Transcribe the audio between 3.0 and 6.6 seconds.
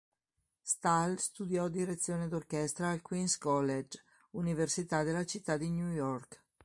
Queens College, Università della Città di New York.